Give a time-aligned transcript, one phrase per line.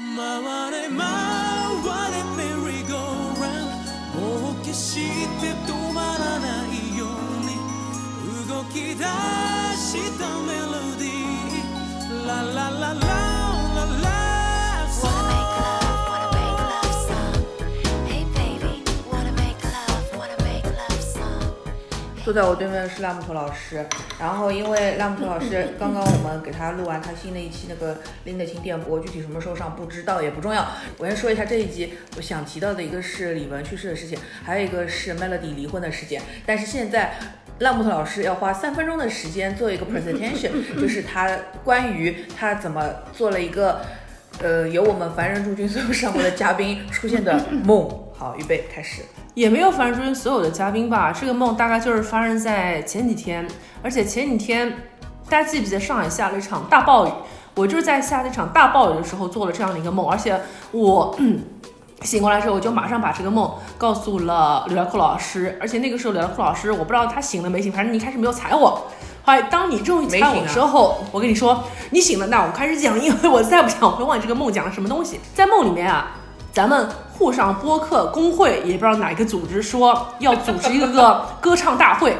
[0.00, 0.96] 回れ回
[2.10, 3.68] れメリーゴーラン
[4.18, 4.94] もう決し
[5.40, 7.08] て止まらないよう
[7.44, 13.00] に動き出したメロディーラララララ
[13.74, 14.19] ララ
[22.32, 23.84] 坐在我对面的是拉木头老师，
[24.20, 30.64] 然后因为拉木头老师 刚刚我们给他录完他新的一期那个拎得清电波，具体什么时候上不知道也不重要。
[30.98, 36.22] 我先说一下这一集我想提到的一个是李玟去世的事情，还有一个是 Melody 离婚的事件。
[36.46, 37.14] 但是现在
[37.58, 43.80] 烂木头老师要花三分钟的时间做一个 presentation， 就是他关于他怎么做了一个
[44.40, 48.06] 呃由我们凡人诸君所有上过的嘉宾出现的梦。
[48.20, 49.02] 好，预备开始。
[49.32, 51.10] 也没有凡人所有的嘉宾吧。
[51.10, 53.48] 这个梦大概就是发生在前几天，
[53.82, 54.70] 而且前几天
[55.30, 57.10] 大家记不记得上海下了一场大暴雨？
[57.54, 60.38] 我就是在下那场大暴雨的时候做了这样的一个梦，而且
[60.72, 61.16] 我。
[62.02, 68.86] 醒过来之后，我就马上把这个梦告诉了刘聊库老师，而且那个时候刘聊库老师，我不知道他醒了没醒，反正你一开始没有踩我。
[69.22, 75.20] 后来当你终于踩我的时候，我跟你说你醒了，那我开始讲，因为我再不讲，我会忘记这个梦讲了什么东西。
[75.34, 76.16] 在梦里面啊，
[76.52, 82.16] 咱们沪上播客工会也不知道哪个组织说要组织一个歌唱大会，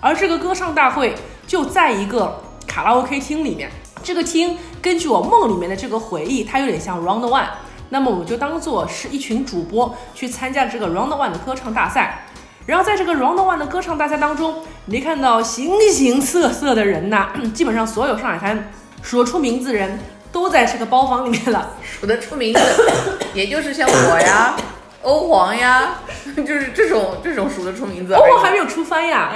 [0.00, 1.14] 而这个歌唱大会
[1.46, 3.70] 就在一个卡拉 OK 厅里面。
[4.02, 7.46] 这个厅根据我梦里面的这个回忆，它有点像 Round One。
[7.88, 12.26] 那么我就当做是一群主播去参加这个 Round One 的歌唱大赛。
[12.66, 14.56] 然后在这个 Round One 的歌唱大赛当中，
[14.86, 19.98] 你可以看到形形色色的人呐，基本上所有上海滩说出名字人
[20.34, 21.70] 都在这个包房里面了。
[21.80, 22.60] 数得出名字，
[23.32, 24.56] 也就是像我呀、
[25.02, 26.00] 欧皇呀，
[26.36, 28.14] 就是这种这种数得出名字。
[28.14, 29.32] 欧皇还没有出番呀。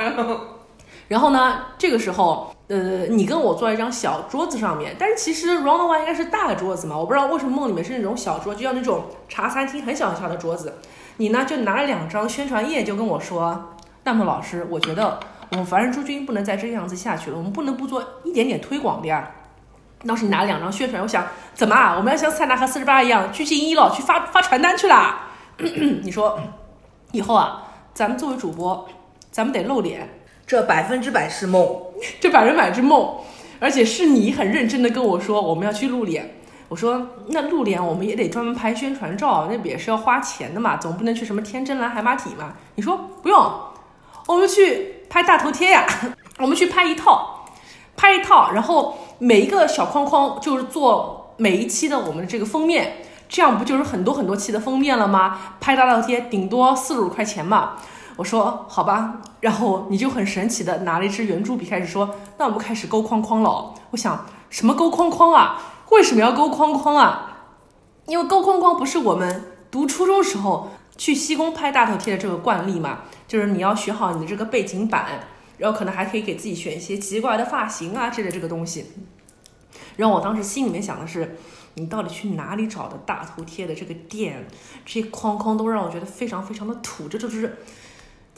[1.06, 10.78] 然后呢，这个时候，呃，你跟我坐在一张小桌子上面，但是其实 round one 应该是大的桌子嘛，我不知道为什么梦里面是那种小桌，就像那种茶餐厅很小很小的桌子。
[11.19, 15.19] 你呢就拿了两张宣传页，就跟我说，大梦老师，我觉得
[15.53, 19.30] 我们凡人诸君不能再这个样子下去了，我们不能不做一点点推广的呀。
[20.06, 21.94] 当时你拿了两张宣传，我想怎么啊？
[21.97, 25.28] 我们要像塞纳和四十八一样去进一了，去发发传单去啦？
[25.59, 26.38] 你说
[27.12, 27.64] 以后啊，
[27.94, 28.88] 咱们作为主播，
[29.31, 30.09] 咱们得露脸。
[30.47, 31.66] 这百分之百是梦。
[32.20, 33.19] 这百分百是梦，
[33.60, 36.36] 而且是你很认真的跟我说我们要去露脸。
[36.69, 42.54] 我说那露脸我们也得专门拍宣传照，那也是要花钱的嘛，总不能去什么天真蓝海马体嘛。
[42.76, 43.53] 你说不用，
[44.26, 45.84] 我们去拍大头贴呀，
[46.38, 47.38] 我们去拍一套，
[47.98, 52.98] 拍一套，然后每一个小框框就是做每一期的我们的这个封面，
[53.28, 55.38] 这样不就是很多很多期的封面了吗？
[55.60, 57.72] 拍大头贴顶多四十五块钱嘛。
[58.16, 63.75] 我说好吧，然后你就很神奇的拿了一支圆珠笔开始说，那我们开始勾框框了。
[63.91, 65.60] 我想什么勾框框啊？
[65.91, 67.25] 为什么要勾框框啊？
[68.06, 75.06] 因为勾框框不是我们读初中时候去西宫拍大头贴的这个惯例嘛，就是你要学好你的这个背景板，
[75.58, 78.86] 然后可能还可以给自己选一些奇怪的发型啊之类这个东西。
[79.96, 81.36] 然后我当时心里面想的是，
[81.74, 84.47] 你到底去哪里找的大头贴的这个店？
[84.86, 87.58] 这些框框都让我觉得非常非常的土，这就是。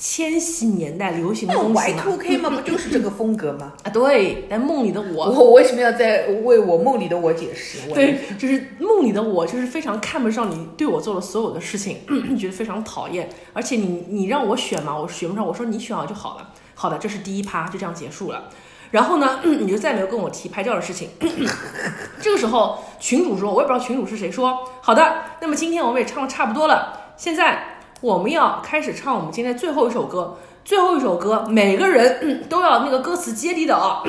[0.02, 2.48] 千禧年代流行的那东西 Y 嘛 two K 吗？
[2.48, 3.74] 不就是这个风格吗？
[3.84, 4.46] 啊，对。
[4.48, 7.80] 但梦里的我，我为什么要在为我梦里的我解释？
[7.86, 11.98] 我对，就是梦里的我，就是非常看不上你对我做的所有的事情，
[12.34, 13.28] 觉得非常讨厌。
[13.52, 16.50] 而且你你让我选嘛，我选不上，我说你选好就好了。
[16.80, 18.44] 好的，这是第一趴，就这样结束了。
[18.90, 21.10] 然后呢， 你就再没有跟我提拍照的事情。
[22.22, 30.38] 这个时候，群主说，我也不知道群主是谁，说好的，那么今天我们也唱的差不多了，现在我们要开始唱我们今天最后一首歌。
[30.64, 34.02] 最后一首歌，每个人、 都要那个歌词接力的啊，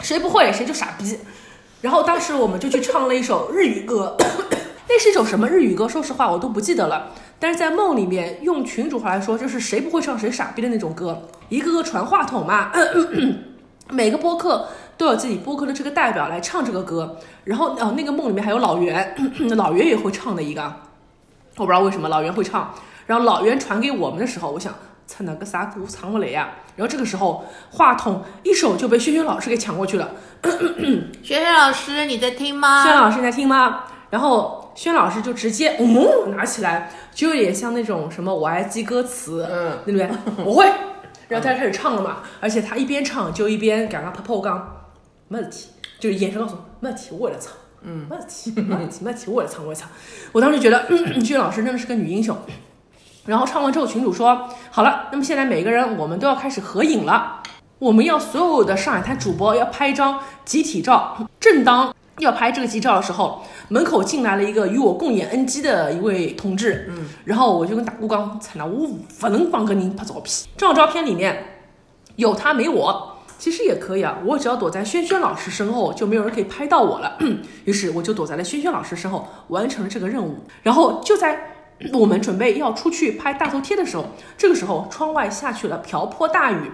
[0.00, 1.20] 谁不会谁就傻逼。
[1.82, 4.16] 然后当时我们就去唱了一首日语歌，
[4.90, 5.88] 那是一首什么日语歌？
[5.88, 7.10] 说实话我都不记得了。
[7.42, 12.70] 但是在梦里面，用群主话来说，就是谁不会唱谁傻逼的那种歌，一个个传话筒嘛。
[13.90, 19.16] 每个播客都有自己播客的这个代表来唱这个歌，然后哦，那个梦里面还有老袁，
[19.58, 20.62] 老袁也会唱的一个，
[21.56, 22.72] 我不知道为什么老袁会唱。
[23.06, 24.72] 然后老袁传给我们的时候，我想
[25.08, 26.48] 操哪个啥鼓藏不雷呀？
[26.76, 30.08] 然后这个时候话筒一手就被轩轩老师给抢过去了。
[31.24, 32.84] 轩轩老师你在听吗？
[32.84, 33.82] 轩老师你在听吗？
[34.12, 40.06] 然后轩老师就直接嗯拿起来，就有点像那种什么我爱记歌词，嗯，对不对？
[40.44, 40.70] 我会。
[41.28, 44.84] 然后他就开始唱了嘛，而且他一边唱就一边给他拍破缸，
[45.28, 45.68] 没问题，
[45.98, 49.88] 就是眼神告诉我没问题，我来唱，嗯，没问题，没问题，没问题，我来唱，我来唱。
[50.32, 50.86] 我当时觉得
[51.24, 52.36] 轩老师真的是个女英雄。
[53.24, 57.42] 然后唱完之后，群主说好了，那么现在每个人我们都要开始合影了，
[57.78, 61.16] 我们要所有的上海滩主播要拍一张集体照。
[61.40, 68.86] 正当要拍这个集照的时候，门口进来了一个与我共演 NG 的一位同志，嗯，然后我就跟大姑讲，惨了，我
[69.18, 70.46] 不能帮个人拍照片。
[70.58, 71.42] 这张照片里面
[72.16, 77.16] 有他没我，其实也可以啊，我只要躲在轩轩老师身后，就没有人可以拍到我了。
[77.64, 80.36] 于是我就躲在了轩轩老师身后，完成了这个任务。
[80.62, 81.38] 然后就在
[81.94, 84.04] 我们准备要出去拍大头贴的时候，
[84.36, 86.70] 这个时候窗外下起了瓢泼大雨，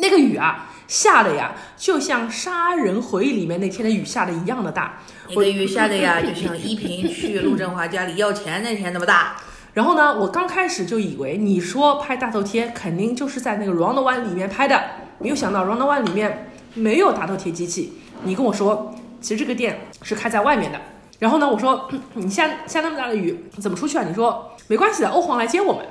[0.00, 5.00] 那个雨啊下的呀，就像《杀人回忆》里面那天的雨下的一样的大。
[5.28, 9.36] 那个雨下的呀， 就像依萍去陆振华家里要钱那天那么大。
[9.74, 14.82] 然后呢，我刚开始就以为你说拍大头贴肯定就是在那个 Round One 里面拍的，
[15.18, 17.92] 没有想到 Round One 里面没有大头贴机器。
[18.24, 20.80] 你跟我说，其实这个店是开在外面的。
[21.18, 24.04] 然后呢，我说你下下那么大的雨，怎么出去啊？
[24.08, 25.84] 你说没关系的，欧皇来接我们。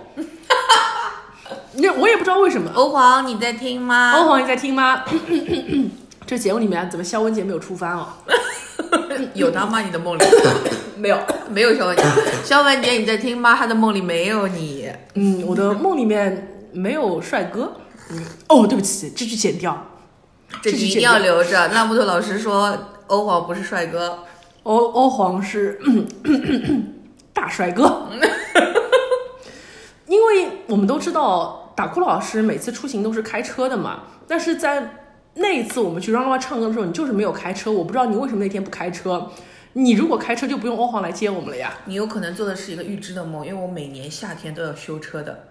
[1.77, 2.71] 那我也不知道为什么。
[2.73, 4.13] 欧皇，你在听吗？
[4.13, 5.03] 欧皇你在听吗？
[6.25, 8.07] 这节目里面怎么肖文杰没有出番哦？
[9.33, 9.81] 有他吗？
[9.81, 10.21] 你的梦里
[10.97, 11.17] 没有。
[11.49, 12.03] 没有肖文杰。
[12.43, 13.55] 肖文杰，你在听吗？
[13.55, 14.89] 他的梦里没有你。
[15.13, 17.71] 嗯，我的梦里面没有帅哥。
[18.09, 19.85] 嗯，哦，对不起，这句剪掉。
[20.61, 21.67] 这句一定要留着。
[21.69, 22.77] 那木头老师说，
[23.07, 24.19] 欧皇不是帅哥。
[24.63, 25.79] 欧欧皇是
[27.33, 28.09] 大帅哥，
[30.07, 34.95] 因为我们都知道打哭老师每次出行都是开车的嘛，但是在
[35.35, 39.29] 那一次我们去 Run Run 唱歌的时候，你就是没有开车，我不知道你为什么那天不开车。
[39.73, 41.71] 你如果开车，就不用欧皇来接我们了呀。
[41.85, 45.49] 你有可能做的是一个预知的梦，因为我每年夏天都要修车的，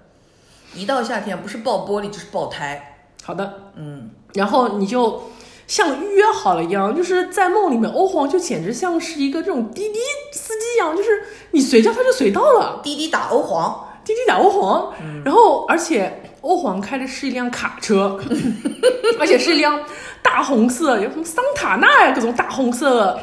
[0.74, 2.96] 一到夏天不是爆玻璃就是爆胎。
[3.22, 5.30] 好的，嗯，然后你就
[5.68, 9.98] 像预约好了一样，就是在梦里面，欧皇就简直像是一个这种滴滴
[10.32, 11.08] 司机一样，就是
[11.52, 12.80] 你随叫他就随到了。
[12.82, 18.18] 滴滴打欧皇，滴滴打欧皇，然后而且欧皇开的是一辆卡车，
[19.20, 19.78] 而且是一辆
[20.22, 23.18] 大红色，有什么桑塔纳呀，各种大红色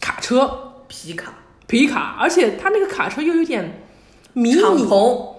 [0.00, 0.64] 卡车。
[0.90, 1.34] 皮卡，
[1.66, 3.82] 皮卡，而且他那个卡车又有点
[4.32, 5.34] 迷敞你，篷，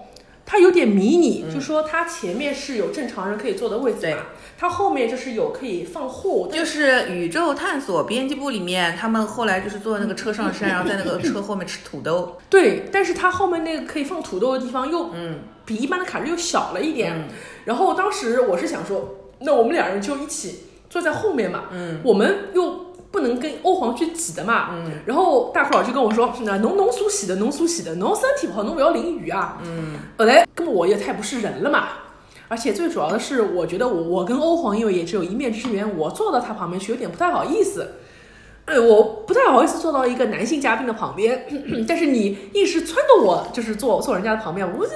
[0.50, 4.14] 它有点迷你，就说它前面是有正常人可以坐的位置对。
[4.14, 4.22] 嘛，
[4.58, 12.36] 它后面就是有可以放货，就是宇宙探索编辑部里面，他们后来就是坐那个车上山， 然后在那个车后面吃土豆。
[12.48, 17.12] 对，但是它后面那个可以放土豆的地方又嗯，比一般的卡车又小了一点。
[17.14, 17.28] 嗯。
[17.66, 22.79] 然后当时我是想说，那我们两人就一起坐在后面嘛，嗯，我们又
[23.10, 24.92] 不能跟欧皇去挤的嘛，嗯。
[25.06, 29.58] 然后大库老就跟我说，那侬侬苏洗的，侬苏洗的，侬身体不好，侬不要淋雨啊。
[29.64, 31.88] 嗯，后来根本我也太不是人了嘛。
[32.48, 37.94] 而且最主要的是，我觉得我我跟欧皇因为也只有一面之缘，我坐到他旁边去有点不太好意思。
[38.66, 41.46] 呃，我不太好意思坐到一个男性嘉宾的旁边，
[41.88, 44.92] 但是你硬是撺掇我，就是坐坐人家的旁边，我这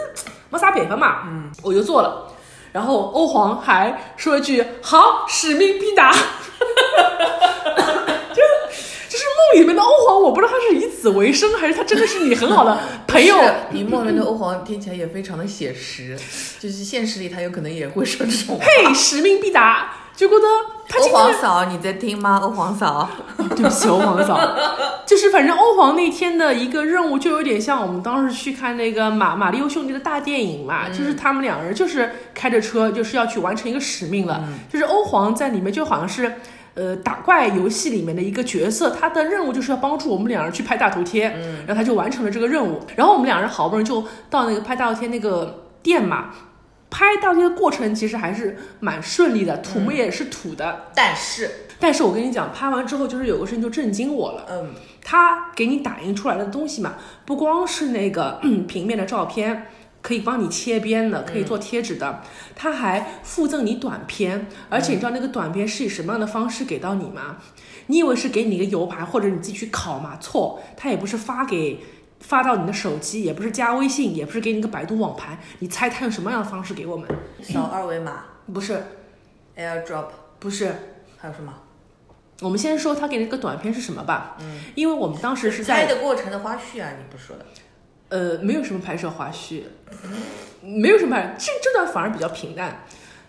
[0.50, 2.28] 没啥办法嘛，嗯，我就坐了。
[2.72, 6.18] 然后欧皇还说一句“好，使命必达”，就
[9.54, 13.36] 里面的欧皇，我不知道他是以此为生，还是他真的是你很好的 朋友。
[13.36, 16.16] 是你梦里面的欧皇听起来也非常的写实，
[16.58, 18.64] 就是现实里他有可能也会说这种话。
[18.64, 20.46] 嘿，使命必达，就觉得
[20.88, 22.40] 他欧皇嫂，你在听吗？
[22.42, 23.08] 欧皇嫂，
[23.56, 24.38] 对不起，欧皇嫂，
[25.06, 34.44] 就是反正欧皇那天的一个任务，就有点像我们当时去看那个马马里奥兄弟的大电影嘛，就是他们两人就是开着车，就是要去完成一个使命了。
[34.72, 36.34] 就是欧皇在里面就好像是。
[36.74, 42.80] 呃，打怪游戏里面的一个角色，他的任务就是要帮助我们两人去拍大头贴，嗯然后他就完成了这个任务。
[42.96, 46.30] 然后我们两人好不容易就到那个拍大头贴那个店嘛，
[46.90, 54.44] 拍大头贴的过程其实还是蛮顺利的，土木也是土的，但是，但是我跟你讲，拍完之后就是有个事情就震惊我了。
[54.50, 54.70] 嗯，
[55.04, 59.66] 他给你打印出来的东西嘛，不光是那个 平面的照片，
[60.04, 62.22] 可以帮你切边的，可以做贴纸的，
[62.54, 67.38] 它还附赠你短片，而且你知道那个短片是以什么样的方式给到你吗？
[67.86, 70.18] 你以为是给你一个 U 盘或者你自己去拷吗？
[70.20, 71.80] 错，它也不是发给
[72.20, 77.08] 发到你的手机，也不是加微信，也不是给你个百度网盘，你猜他用什么样的方式给我们？
[77.42, 78.84] 扫二维码不是
[79.56, 80.08] ，，AirDrop，
[80.38, 80.66] 不是，
[81.16, 81.50] 还有什么？
[82.42, 87.46] 我们先说他给那个短片是什么吧，嗯，因为我们当时是在拍的过程的花絮啊，你不说的。
[88.08, 89.62] 呃，没有什么拍摄花絮，
[90.62, 92.84] 没有什么拍，这这段反而比较平淡。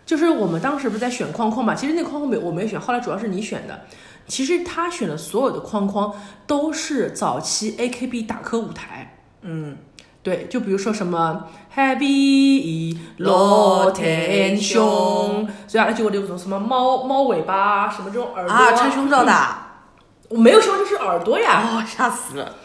[0.06, 3.82] 就是我们当时不是在选框框嘛，其实那框框没我没选，后来主要是你选的。
[4.28, 6.14] 其实他选的所有的框框
[6.46, 9.78] 都是早期 AKB 打歌舞台，嗯，
[10.22, 19.34] 对，就比如说什么 Happy 罗天胸，所以啊就有种什么猫猫尾巴，什么这种耳朵啊，穿胸罩的。
[20.30, 22.56] 我没有说就是耳朵呀，哦，吓死了。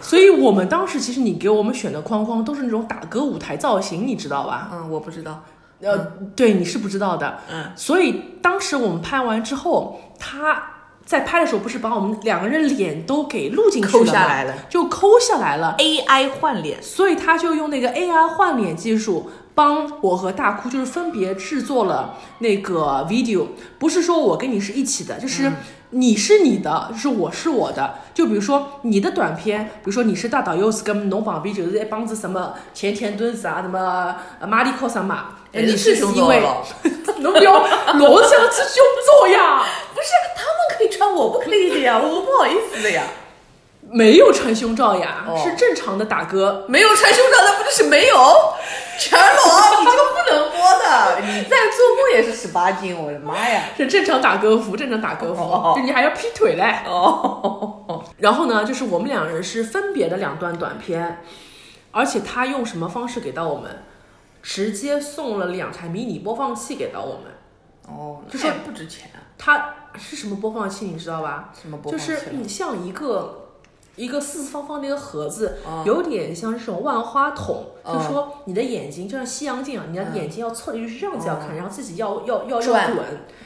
[0.00, 4.70] 所以我们当时其实你给我们选的框框都是那种打歌舞台造型，你知道吧？
[4.72, 5.42] 嗯，我不知道。
[5.80, 5.96] 呃，
[6.34, 7.38] 对，你是不知道的。
[7.52, 10.62] 嗯，所以当时我们拍完之后，他
[11.04, 15.74] 在拍的时候不是把我们两个人脸都给录进去了吗下来了就抠下来了。
[15.78, 25.50] AI 换脸，所以他就用那个 AI 换脸技术，帮我和大哭就是分别制作了那个 video，不是说我跟你是一起的，就是
[25.90, 27.96] 你是你的，就是我是我的。
[28.14, 36.62] 就比如说你的短片，比如说你是大导游是跟侬旁边就是一帮子什么前田敦子啊，什么呃马里克什嘛，是胸因为了，
[37.18, 39.64] 侬不要老想吃胸罩呀。
[39.92, 43.02] 不是他们可以穿，我不可以的呀，我不好意思的呀。
[43.90, 46.64] 没有穿胸罩呀，哦是正常的打歌。
[46.68, 48.16] 没有穿胸罩，那不就是没有？
[48.98, 49.44] 全裸，
[49.80, 51.20] 你这个不能播的。
[51.20, 53.64] 你在做梦也是十八斤，我的妈呀！
[53.76, 56.82] 是正常打歌服，正常打歌服，哦就你还要劈腿嘞。
[56.86, 61.22] 哦，然后呢，就是我们两人是分别的两段短片，
[61.92, 63.84] 而且他用什么方式给到我们？
[64.42, 67.24] 直接送了两台迷你播放器给到我们。
[67.88, 71.50] 哦，就就是是不值钱啊，它是什么播放器，你知道吧？
[71.60, 72.18] 什么播就放器就？
[72.20, 73.47] 是你，像一个
[73.98, 77.66] 一个四四方方的一个盒子，哦有点像这种万花筒。
[77.82, 82.98] 哦就说你的眼睛就像西洋镜啊，你的嗯眼睛要凑的就是这样子要看，哦然后自己要要要要滚，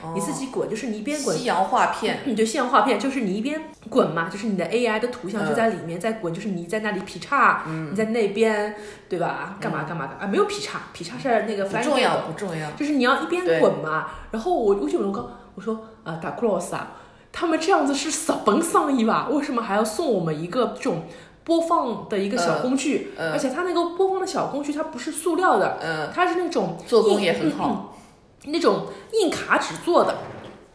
[0.02, 8.74] 哦你自己滚，就是你一边滚西洋画片，你，对，西洋画片就是你一边滚嘛，就是你的 AI 的图像就嗯在里面在滚，就是你在那里劈叉，你在那边，
[9.08, 9.56] 对吧？
[9.60, 10.26] 干嘛干嘛干嘛啊？
[10.26, 12.68] 没有劈叉，劈叉是那个嗯不 flying 重要不重要。
[12.72, 14.08] 就是你要一边滚嘛。
[14.32, 16.96] 然后我我就我刚我说啊，打 cross 啊，
[17.32, 19.28] 他们这样子是日本上衣吧？
[19.30, 21.04] 为什么还要送我们一个这种
[21.44, 23.12] 播放的一个小嗯工具？
[23.16, 27.96] 嗯而且它那个播放的小工具它不是塑料的，嗯，它是那种硬做工也很好。
[28.44, 30.14] 那种硬卡纸做的，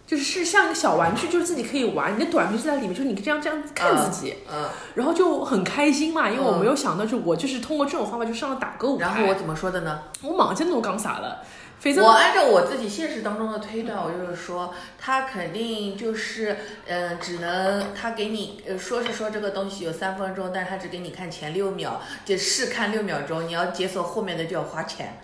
[0.08, 2.16] 就是是像一个小玩具，就是自己可以玩。
[2.16, 6.30] 你的短片就在里面，就是你这样这样看自己，嗯，然后就很开心嘛。
[6.30, 9.04] 因为我嗯没有想到，就我就是通过这种方法就上了打歌舞台。
[9.04, 10.04] 然后我怎么说的呢？
[10.24, 11.44] 我马上都讲啥了，
[11.80, 16.56] 反正我按照我自己现实当中的推断，我就是说，他肯定就是，
[16.88, 25.20] 嗯、只能他给你，呃，说是说这个东西有三分钟，但是他只给你看前六秒，就试看六秒钟，你要解锁后面的就要花钱，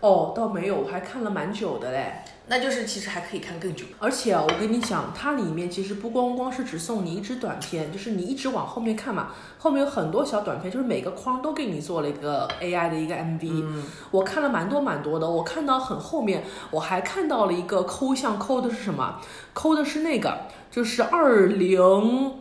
[0.00, 2.22] 哦，倒没有，我还看了蛮久的嘞。
[2.48, 3.84] 那就是其实还可以看更久。
[3.98, 13.82] 而且啊，我跟你讲，它里面其实不光光是只送你一支短片，就是你一直往后面看嘛，后面有很多小短片，就是每个框都给你做了一个 AI 的一个 MV。
[14.10, 19.20] 我看了蛮多蛮多的，我看到很后面，我还看到了一个抠像，抠的是什么？
[19.52, 22.32] 抠的是那个，就是二零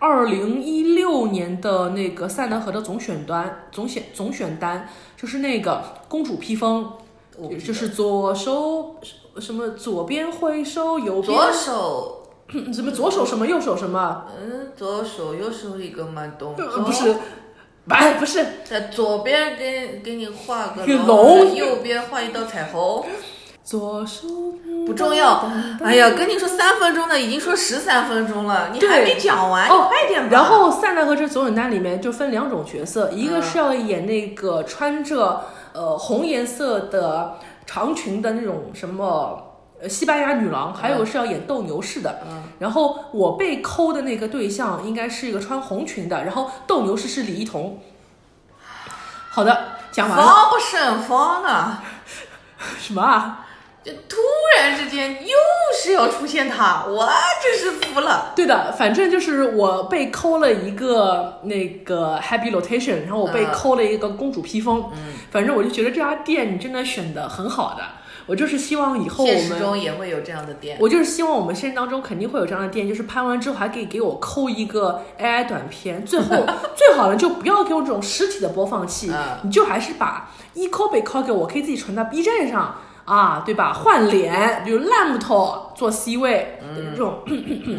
[0.00, 6.92] 二零一六年的那个塞纳河的总选单，总选总选单，就是那个公主披风，
[7.64, 8.96] 就是左手
[9.40, 12.22] 什么左边挥手，右边左手，
[12.72, 17.16] 什么左手什么右手什么，嗯，左手右手一个慢动作，呃不是，
[17.88, 23.04] 哎不是，在左边给给你画个个龙，右边画一道彩虹，
[23.64, 24.28] 左手
[24.86, 25.48] 不重要。
[25.82, 30.28] 哎呀，跟你说三分钟的，已经说十三分钟了，你还没讲完，哦你快点吧。
[30.30, 33.42] 然后塞纳河这总选单里面就分两种角色，一个嗯。
[33.42, 39.48] 是要演那个穿着呃红颜色的长裙的那种什么。
[39.82, 42.22] 呃，西班牙女郎，还有是要演斗牛士的。
[42.30, 47.80] 嗯然后我被抠的那个对象应该是一个穿红裙的，然后斗牛士是李一桐。
[49.28, 50.24] 好的，讲完了。
[50.24, 51.82] 防不胜防啊！
[52.78, 53.41] 什么啊？
[53.84, 54.16] 就突
[54.56, 55.36] 然之间又
[55.82, 57.08] 是要出现他，我
[57.42, 58.32] 真是服了。
[58.36, 64.84] 对的，反正就是我被抠了一个那个 Happy Rotation，然后我被嗯抠了一个公主披风。
[64.92, 67.82] 嗯，反正我就觉得这家店你真的选的很好的。
[68.26, 70.76] 我就是希望以后我现实们，中也会有这样的店。
[70.80, 76.46] 我就是希望我们现实当中肯定会有这样的店，就是拍完之后还可以给我抠一个 AI 短片，最后
[76.76, 82.76] 最好呢就不要给我这种实体的播放器，嗯你就还是把一抠被抠给我，可以自己传到 B 站上。
[83.12, 83.72] 啊，对吧？
[83.72, 87.18] 换脸，比如烂木头做 C 位的这种。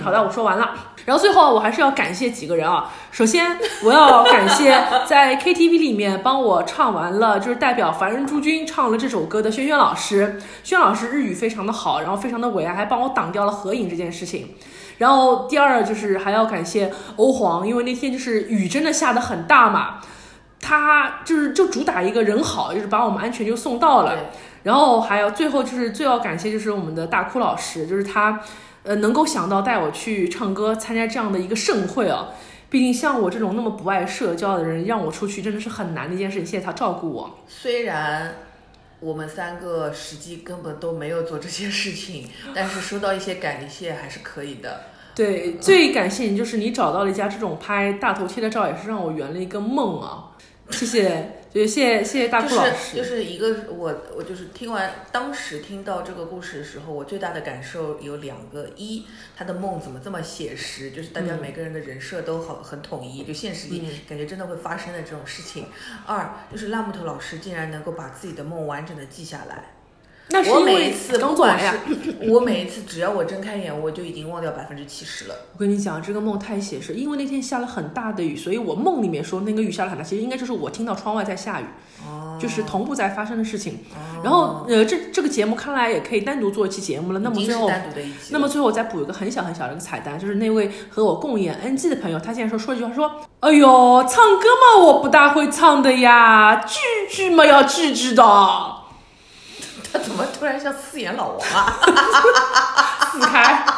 [0.04, 0.76] 好的，我说完了。
[1.06, 2.90] 然后最后我还是要感谢几个人啊。
[3.10, 10.40] 首先我要感谢 在 KTV 里面帮我唱完了，就是代表凡人诸君唱了这首歌的轩轩老师。
[10.64, 14.56] 轩老师日语非常的好，然后非常的伟岸，还帮我挡掉了合影这件事情。
[15.00, 19.96] 然后第二就是还要感谢欧皇，因为那天就是雨真的下的很大嘛，
[20.62, 24.16] 他就是就主打一个人好，就是把我们安全就送到了。
[24.16, 24.30] 对，
[24.64, 28.42] 然后还有最后就是最要感谢就是我们的大哭老师，就是他，
[28.84, 32.30] 呃，能够想到带我去唱歌参加这样的一个盛会啊。
[32.70, 36.46] 毕竟像我这种那么不爱社交的人，让我出去真的是很难的一件事情。
[36.46, 37.40] 谢谢他照顾我。
[37.48, 38.34] 虽然
[39.00, 44.86] 我们三个实际根本都没有做这些事情，但是收到一些感谢还是可以的。
[45.14, 50.32] 对，最感谢你就是你找到了一家这种拍大头贴的照，也是让我圆了一个梦啊。
[50.72, 53.04] 谢谢所以谢谢谢谢大就库老是就。
[53.04, 59.06] 是一个我我就是听完当时听到这个故事的时候，我最大的感受有两个：一，
[59.38, 65.66] 他的梦怎么这么写实，就是大家嗯每个人的人设都好很统一，就现实里嗯感觉真的会发生的这种事情；
[66.08, 69.73] 二，就是烂木头老师竟然能够把自己的梦完整的记下来。
[70.30, 71.76] 我那是因为每一次刚不管做完呀。
[72.30, 75.36] 我每一次只要我睁开眼，我就已经忘掉百分之七十了。
[75.54, 81.66] 我跟你讲，这个梦太写实，因为那天下了很大的雨，所以我梦里面说那个雨下了很大，其实应该就是我听到窗外在下雨，
[82.08, 83.80] 哦就是同步在发生的事情。
[84.24, 87.20] 然后呃，这这个节目看来也可以单独做一期节目了。
[87.20, 87.70] 那么最后。
[88.30, 93.12] 那么最后我再补一个很小很小的一个彩蛋，就是那位和我共演 NG 的朋友，他竟然说说一句话，说
[93.42, 94.48] ：“哎呦，唱歌
[94.80, 98.24] 嘛，我不大会唱的呀，句句嘛要句句的。
[99.94, 101.80] 他怎么突然像四眼老王啊？”
[103.14, 103.64] 死开！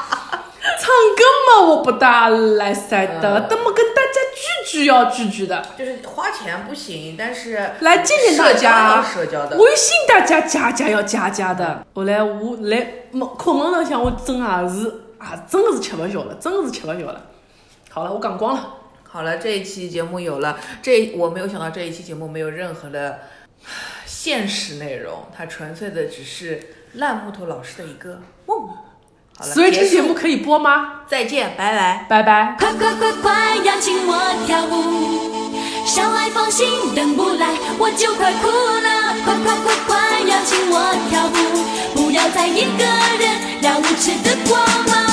[0.77, 4.19] 唱歌嘛，我不大来塞的，嗯那么跟大家
[4.65, 9.03] 聚聚要聚聚的，就是花钱不行，但是来见见大家。
[9.03, 9.57] 社交的。
[9.57, 11.85] 微信大家加加要加加的。
[11.93, 17.21] 后来我来门课门上向我真也是啊，真的是吃不消了，真的是吃不消了。
[17.91, 18.73] 好了，我讲光了。
[19.07, 23.19] 好了，这一期节目有了，这我没有想到这一期节目没有任何的
[24.25, 26.59] 现实内容，它纯粹的只是
[26.93, 28.69] 烂木头老师的一个梦。
[29.37, 31.01] 好了，所以这节目可以播吗？
[31.07, 32.07] 再见，拜拜。
[32.09, 32.55] 拜拜。
[32.57, 34.17] 快快快快邀请我
[34.47, 39.13] 跳舞，小爱放心，等不来我就快哭了。
[39.23, 42.83] 快快快快邀请我跳舞，不要再一个
[43.21, 45.05] 人让无耻的光芒